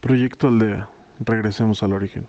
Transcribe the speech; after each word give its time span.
Proyecto 0.00 0.46
Aldea. 0.46 0.88
Regresemos 1.18 1.82
al 1.82 1.92
origen. 1.92 2.28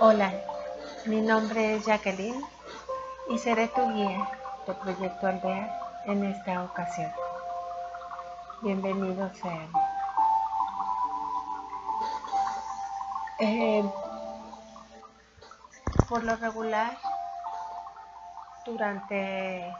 Hola, 0.00 0.32
mi 1.06 1.22
nombre 1.22 1.76
es 1.76 1.86
Jacqueline 1.86 2.42
y 3.30 3.38
seré 3.38 3.68
tu 3.68 3.80
guía 3.94 4.28
de 4.66 4.74
Proyecto 4.74 5.26
Aldea 5.26 5.78
en 6.06 6.24
esta 6.24 6.62
ocasión. 6.64 7.10
Bienvenidos 8.62 9.36
sean. 9.38 9.72
Eh, 13.38 13.82
por 16.08 16.24
lo 16.24 16.36
regular, 16.36 16.98
durante 18.66 19.74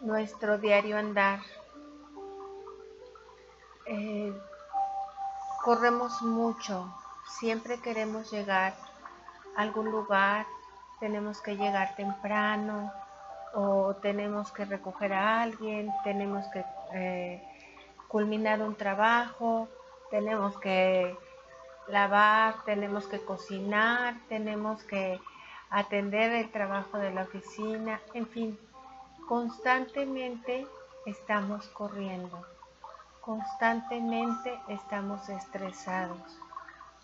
nuestro 0.00 0.58
diario 0.58 0.98
andar, 0.98 1.40
eh, 3.86 4.32
corremos 5.62 6.20
mucho 6.22 6.92
siempre 7.38 7.80
queremos 7.80 8.30
llegar 8.30 8.74
a 9.56 9.62
algún 9.62 9.90
lugar, 9.90 10.46
tenemos 10.98 11.40
que 11.40 11.56
llegar 11.56 11.94
temprano 11.94 12.92
o 13.54 13.94
tenemos 13.96 14.52
que 14.52 14.64
recoger 14.64 15.12
a 15.12 15.42
alguien, 15.42 15.92
tenemos 16.04 16.44
que 16.52 16.64
eh, 16.92 17.42
culminar 18.08 18.62
un 18.62 18.74
trabajo, 18.74 19.68
tenemos 20.10 20.56
que 20.58 21.16
lavar, 21.88 22.64
tenemos 22.64 23.06
que 23.06 23.24
cocinar, 23.24 24.14
tenemos 24.28 24.82
que 24.84 25.20
atender 25.70 26.32
el 26.32 26.50
trabajo 26.50 26.98
de 26.98 27.12
la 27.12 27.22
oficina, 27.22 28.00
en 28.14 28.26
fin, 28.26 28.58
constantemente 29.28 30.66
estamos 31.06 31.68
corriendo, 31.68 32.44
constantemente 33.20 34.58
estamos 34.68 35.28
estresados 35.28 36.40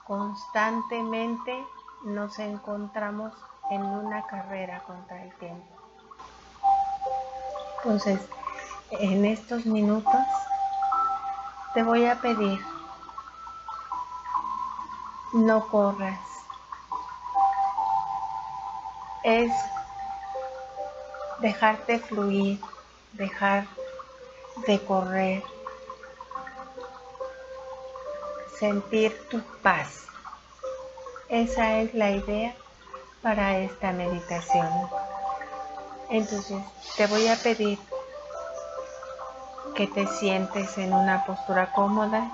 constantemente 0.06 1.66
nos 2.04 2.38
encontramos 2.38 3.32
en 3.70 3.82
una 3.82 4.24
carrera 4.26 4.80
contra 4.86 5.22
el 5.24 5.34
tiempo. 5.34 5.66
Entonces, 7.78 8.20
en 8.90 9.24
estos 9.24 9.66
minutos 9.66 10.14
te 11.74 11.82
voy 11.82 12.06
a 12.06 12.20
pedir, 12.20 12.58
no 15.34 15.68
corras. 15.68 16.20
Es 19.22 19.52
dejarte 21.40 21.98
fluir, 21.98 22.60
dejar 23.12 23.66
de 24.66 24.82
correr, 24.84 25.42
sentir 28.58 29.28
tu 29.28 29.40
paz. 29.62 30.06
Esa 31.28 31.80
es 31.80 31.92
la 31.92 32.12
idea 32.12 32.54
para 33.20 33.58
esta 33.58 33.92
meditación. 33.92 34.68
Entonces, 36.08 36.62
te 36.96 37.06
voy 37.08 37.26
a 37.26 37.36
pedir 37.36 37.78
que 39.76 39.86
te 39.86 40.06
sientes 40.06 40.78
en 40.78 40.94
una 40.94 41.26
postura 41.26 41.70
cómoda, 41.72 42.26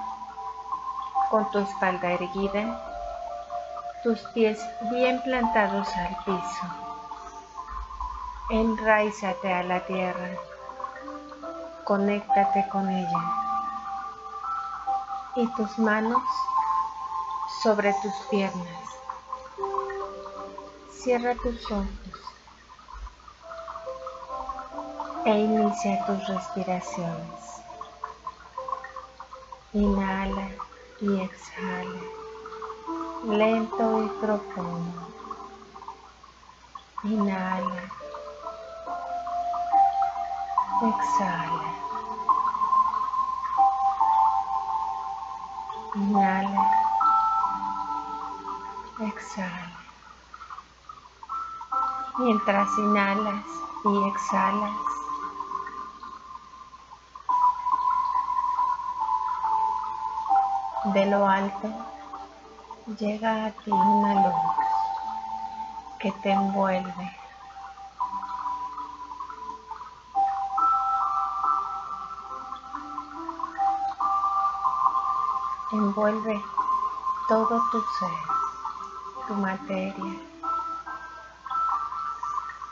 con 1.28 1.50
tu 1.50 1.58
espalda 1.58 2.12
erguida, 2.12 2.80
tus 4.04 4.20
pies 4.32 4.60
bien 4.92 5.20
plantados 5.22 5.88
al 5.96 6.16
piso. 6.24 6.66
Enraízate 8.50 9.52
a 9.52 9.64
la 9.64 9.80
tierra, 9.86 10.30
conéctate 11.84 12.68
con 12.68 12.88
ella 12.88 13.24
y 15.34 15.46
tus 15.54 15.78
manos 15.80 16.22
sobre 17.64 17.92
tus 18.02 18.14
piernas. 18.30 18.84
Cierra 20.92 21.34
tus 21.42 21.64
ojos 21.72 22.31
e 25.24 25.30
inicia 25.30 26.04
tus 26.06 26.26
respiraciones. 26.26 27.62
Inhala 29.72 30.48
y 31.00 31.20
exhala, 31.20 32.00
lento 33.26 34.04
y 34.04 34.08
profundo. 34.20 35.08
Inhala, 37.04 37.82
exhala. 40.82 41.72
Inhala. 45.94 46.82
Exhala. 49.00 49.72
Mientras 52.18 52.68
inhalas 52.78 53.44
y 53.84 54.08
exhalas, 54.08 54.76
de 60.92 61.06
lo 61.06 61.26
alto 61.26 61.68
llega 62.98 63.46
a 63.46 63.50
ti 63.50 63.70
una 63.70 64.14
luz 64.14 64.34
que 66.00 66.10
te 66.22 66.32
envuelve 66.32 67.22
envuelve 75.72 76.42
todo 77.28 77.62
tu 77.70 77.80
ser, 77.80 79.26
tu 79.26 79.34
materia, 79.34 80.20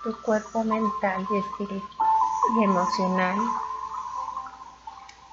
tu 0.04 0.14
cuerpo 0.22 0.64
mental 0.64 1.26
y 1.30 1.36
espiritual 1.36 2.08
y 2.56 2.64
emocional 2.64 3.38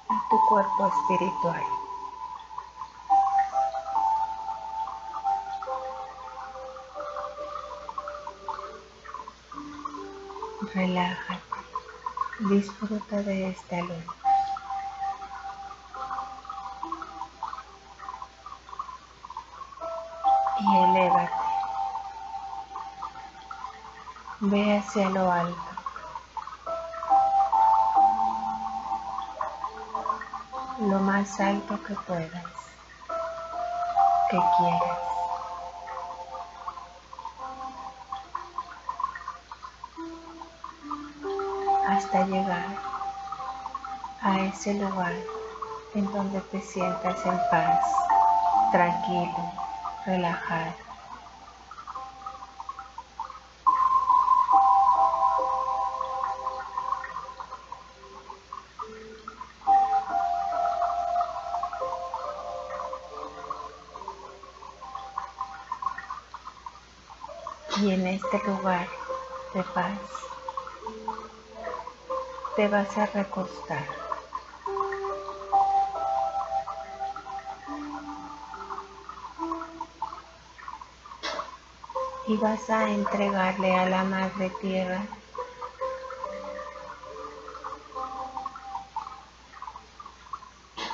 y 0.09 0.29
tu 0.29 0.39
cuerpo 0.47 0.87
espiritual. 0.87 1.76
Relájate, 10.77 11.41
disfruta 12.37 13.15
de 13.23 13.49
esta 13.49 13.81
luz. 13.81 14.05
y 20.59 20.77
elévate. 20.77 21.31
Ve 24.39 24.77
hacia 24.77 25.09
lo 25.09 25.31
alto. 25.31 25.71
Lo 30.81 30.99
más 30.99 31.39
alto 31.39 31.81
que 31.83 31.95
puedas, 32.05 32.53
que 34.29 34.39
quieras. 34.57 35.16
Hasta 41.97 42.27
llegar 42.27 42.67
a 44.21 44.39
ese 44.41 44.75
lugar 44.75 45.15
en 45.95 46.05
donde 46.13 46.39
te 46.41 46.61
sientas 46.61 47.25
en 47.25 47.39
paz, 47.49 47.83
tranquilo 48.71 49.51
relajar. 50.05 50.75
Y 67.77 67.91
en 67.91 68.05
este 68.05 68.37
lugar 68.45 68.87
de 69.55 69.63
paz 69.63 69.97
te 72.57 72.67
vas 72.67 72.97
a 72.97 73.05
recostar. 73.05 73.85
y 82.29 82.35
vas 82.35 82.69
a 82.69 82.89
entregarle 82.89 83.73
a 83.73 83.87
la 83.87 84.03
Madre 84.03 84.51
Tierra 84.59 85.01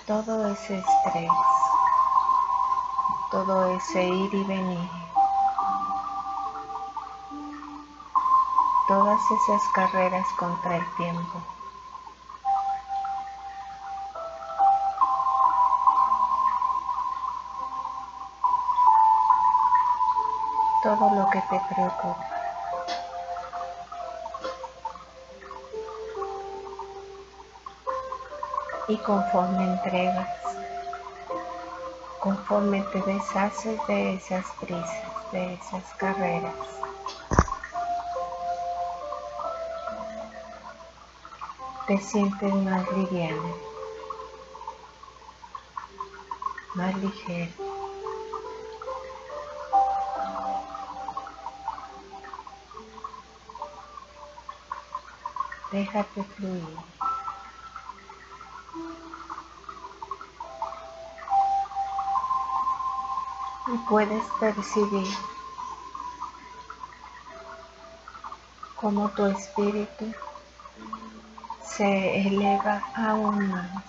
todo 0.06 0.48
ese 0.52 0.78
estrés, 0.78 1.32
todo 3.32 3.76
ese 3.76 4.04
ir 4.04 4.32
y 4.32 4.44
venir, 4.44 4.90
todas 8.94 9.32
esas 9.32 9.64
carreras 9.74 10.28
contra 10.38 10.78
el 10.78 10.96
tiempo. 10.98 11.42
todo 20.84 21.10
lo 21.16 21.30
que 21.30 21.40
te 21.50 21.62
preocupa. 21.74 22.28
Y 28.90 28.98
conforme 28.98 29.64
entregas, 29.64 30.28
conforme 32.20 32.82
te 32.92 33.02
deshaces 33.02 33.88
de 33.88 34.16
esas 34.16 34.46
prisas, 34.60 35.32
de 35.32 35.54
esas 35.54 35.86
carreras, 35.96 36.83
te 41.88 41.98
sientes 41.98 42.54
más 42.56 42.90
liviano, 42.94 43.56
más 46.76 46.96
ligero. 46.96 47.52
Déjate 55.72 56.24
fluir. 56.24 56.64
Y 63.68 63.78
puedes 63.90 64.24
percibir 64.40 65.08
cómo 68.76 69.10
tu 69.10 69.26
espíritu 69.26 70.14
se 71.78 72.28
eleva 72.28 72.82
aún 72.96 73.52
más, 73.52 73.84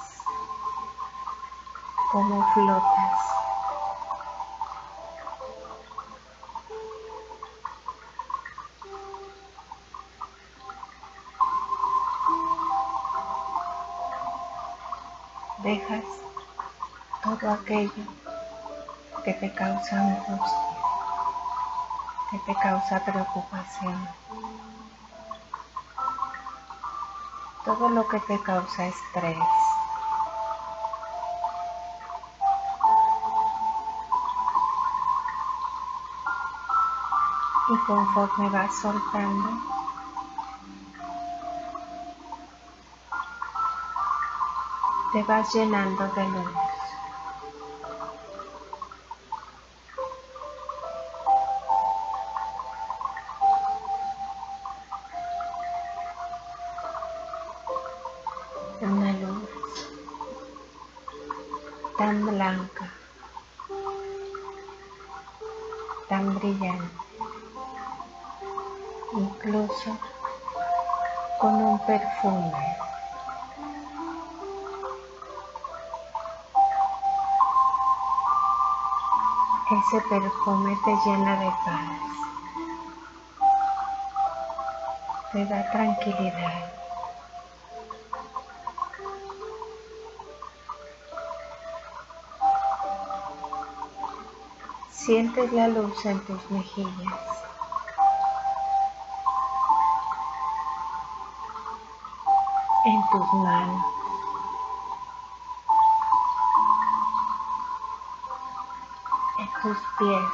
como 2.13 2.43
flotas. 2.55 3.21
dejas 15.63 16.05
todo 17.23 17.53
aquello 17.53 17.91
que 19.25 19.33
te 19.33 19.51
causa 19.55 19.99
angustia, 19.99 20.77
que 22.31 22.39
te 22.41 22.55
causa 22.61 23.03
preocupación, 23.03 24.09
todo 27.79 27.89
lo 27.89 28.07
que 28.07 28.21
te 28.21 28.39
causa 28.41 28.87
estrés. 28.87 29.37
Y 37.69 37.77
conforme 37.87 38.51
vas 38.51 38.81
soltando, 38.81 39.49
te 45.13 45.23
vas 45.25 45.53
llenando 45.53 46.07
de 46.09 46.29
luz. 46.29 46.74
Ese 79.87 80.01
perfume 80.09 80.79
te 80.83 80.97
llena 81.05 81.39
de 81.41 81.51
paz, 81.63 82.01
te 85.31 85.45
da 85.45 85.71
tranquilidad. 85.71 86.73
Sientes 94.91 95.53
la 95.53 95.69
luz 95.69 96.07
en 96.07 96.19
tus 96.25 96.51
mejillas. 96.51 97.21
En 102.87 103.03
tus 103.11 103.33
manos. 103.35 104.04
Tus 109.63 109.79
pies, 109.99 110.31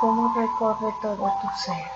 cómo 0.00 0.32
recorre 0.34 0.94
todo 1.00 1.32
tu 1.40 1.48
ser. 1.64 1.90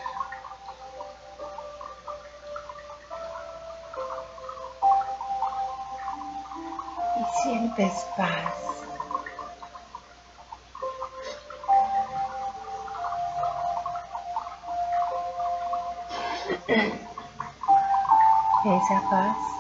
Y 7.16 7.42
sientes 7.42 8.06
paz. 8.16 8.54
Esa 18.64 19.10
paz 19.10 19.59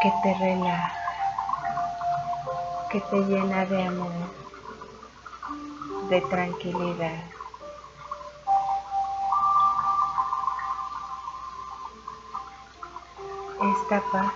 que 0.00 0.10
te 0.22 0.34
relaja, 0.34 0.92
que 2.90 3.00
te 3.02 3.16
llena 3.16 3.66
de 3.66 3.82
amor, 3.82 4.12
de 6.08 6.20
tranquilidad. 6.22 7.22
Esta 13.60 14.00
paz 14.10 14.32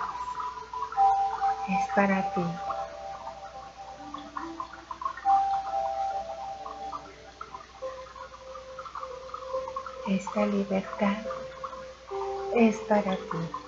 es 1.68 1.94
para 1.94 2.34
ti. 2.34 2.44
Esta 10.08 10.44
libertad 10.44 11.16
es 12.54 12.76
para 12.80 13.16
ti. 13.16 13.63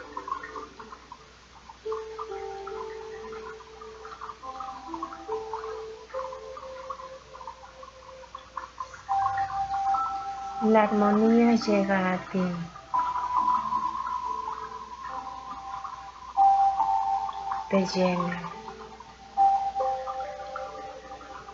La 10.63 10.85
armonía 10.85 11.55
llega 11.57 12.15
a 12.15 12.19
ti. 12.31 12.57
Te 17.69 17.87
llena, 17.87 18.41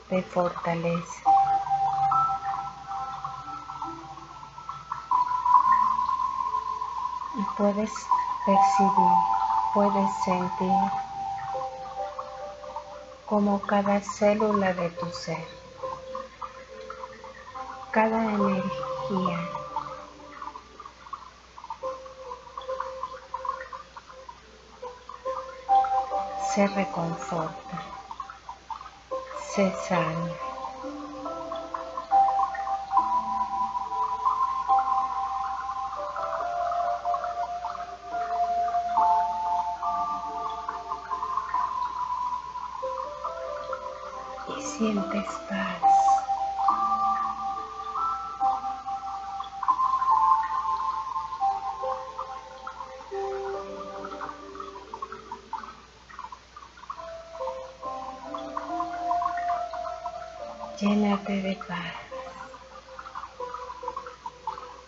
te 0.08 0.22
fortalece. 0.22 1.22
Y 7.34 7.42
puedes 7.56 7.90
percibir, 8.46 9.16
puedes 9.74 10.10
sentir 10.24 10.90
como 13.26 13.58
cada 13.62 14.00
célula 14.00 14.74
de 14.74 14.90
tu 14.90 15.10
ser, 15.10 15.48
cada 17.90 18.22
energía 18.22 18.92
se 26.54 26.66
reconforta, 26.66 27.78
se 29.54 29.72
sana. 29.88 30.51
Llénate 60.82 61.42
de 61.42 61.56
paz, 61.68 61.94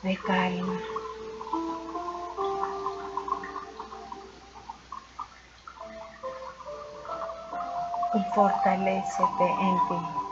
de 0.03 0.17
calma. 0.27 0.81
y 8.15 8.23
fortalecete 8.35 9.45
en 9.61 9.77
ti. 9.89 10.24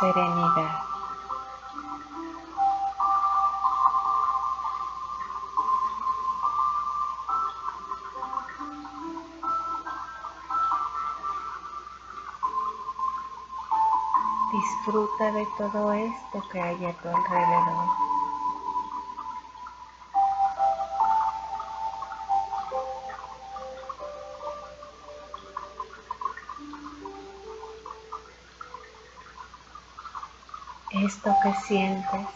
Serenidad. 0.00 0.78
Disfruta 14.52 15.32
de 15.32 15.46
todo 15.58 15.92
esto 15.92 16.42
que 16.50 16.60
hay 16.60 16.86
a 16.86 16.92
tu 16.94 17.08
alrededor. 17.08 18.07
Esto 31.08 31.34
que 31.42 31.54
sientes, 31.54 32.28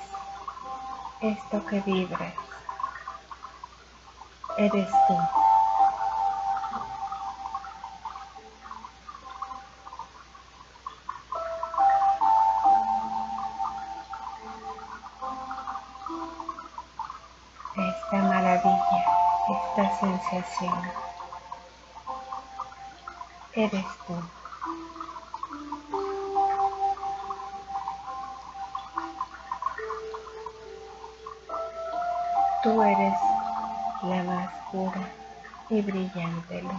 esto 1.21 1.67
que 1.67 1.81
vibras, 1.81 2.33
eres 4.57 4.89
tú. 5.07 5.19
esta 17.77 18.17
maravilla, 18.23 19.05
esta 19.51 20.01
sensación. 20.01 20.93
Eres 23.53 23.85
tú. 24.07 24.42
Tú 32.63 32.81
eres 32.81 33.15
la 34.05 34.23
más 34.23 34.49
pura 34.71 35.09
y 35.69 35.83
brillante 35.83 36.63
luz. 36.63 36.73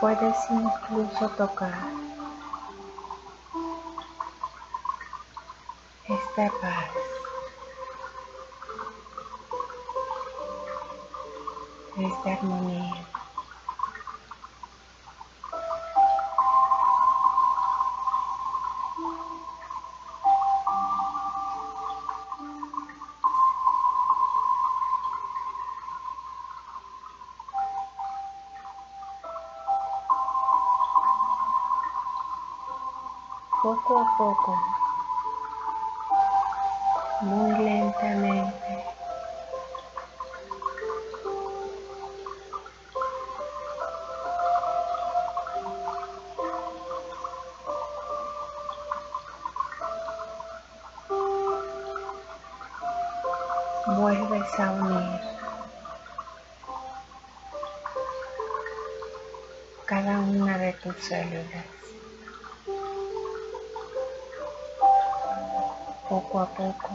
Puedes 0.00 0.36
incluso 0.50 1.28
tocar 1.36 1.97
esta 6.38 6.60
paz. 6.60 6.90
Esta 11.96 12.32
armonía. 12.32 13.08
poco 33.60 33.98
a 33.98 34.16
poco, 34.16 34.77
células. 61.00 61.78
poco 66.08 66.40
a 66.40 66.46
poco. 66.46 66.90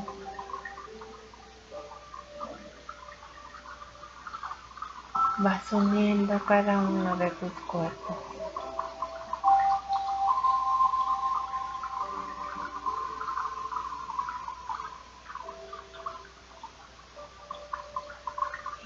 Vas 5.38 5.72
uniendo 5.72 6.40
cada 6.46 6.80
uno 6.80 7.16
de 7.18 7.30
tus 7.32 7.52
cuerpos. 7.68 8.18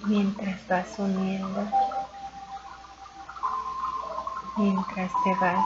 Mientras 0.05 0.67
vas 0.67 0.99
uniendo, 0.99 1.67
mientras 4.57 5.11
te 5.23 5.35
vas 5.35 5.65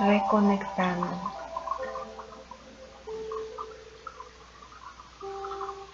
reconectando 0.00 1.38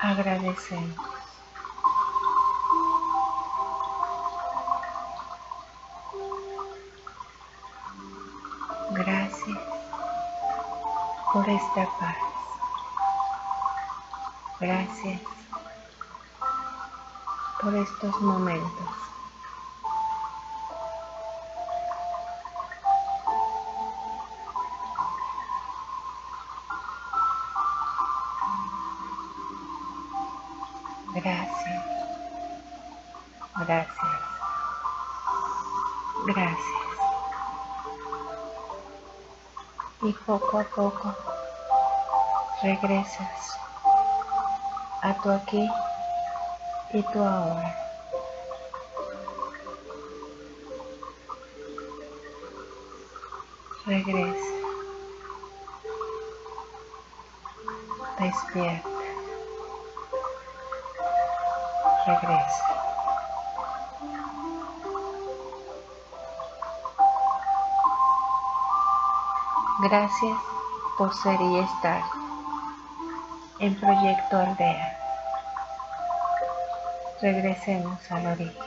agradecemos. 0.05 0.97
Gracias 8.91 9.59
por 11.33 11.49
esta 11.49 11.89
paz. 11.99 12.17
Gracias 14.61 15.21
por 17.61 17.75
estos 17.75 18.21
momentos. 18.21 19.14
y 40.05 40.13
poco 40.13 40.59
a 40.59 40.65
poco 40.65 41.15
regresas 42.63 43.59
a 45.03 45.15
tu 45.23 45.31
aquí 45.31 45.71
y 46.93 47.03
tu 47.03 47.23
ahora. 47.23 47.75
Regresa. 53.87 54.55
Despierta. 58.19 58.89
Regresa. 62.07 62.74
Gracias 69.85 70.39
por 70.97 71.15
ser 71.15 71.39
y 71.43 71.59
estar 71.59 72.03
en 73.59 73.75
Proyecto 73.75 74.39
Aldea. 74.39 74.99
Regresemos 77.21 78.11
al 78.11 78.27
origen. 78.29 78.64